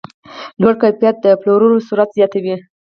لوړ 0.61 0.73
کیفیت 0.81 1.15
د 1.21 1.25
پلور 1.41 1.71
سرعت 1.87 2.09
زیاتوي. 2.17 2.55